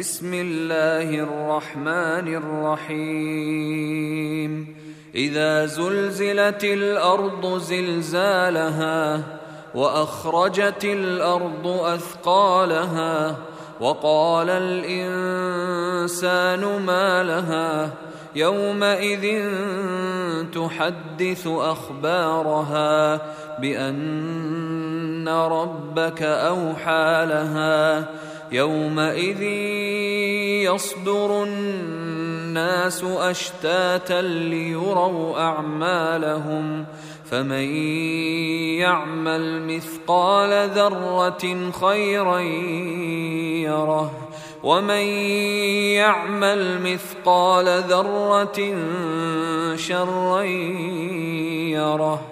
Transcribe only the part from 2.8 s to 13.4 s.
الرحيم. إذا زلزلت الأرض زلزالها وأخرجت الأرض أثقالها